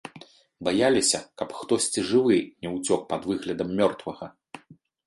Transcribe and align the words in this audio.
Баяліся, 0.67 1.19
каб 1.41 1.53
хтосьці 1.59 2.05
жывы 2.13 2.41
ня 2.61 2.69
ўцёк 2.77 3.01
пад 3.13 3.21
выглядам 3.35 3.69
мёртвага. 3.83 4.25